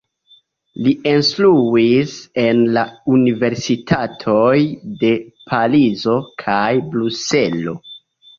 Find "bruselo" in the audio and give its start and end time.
6.97-7.77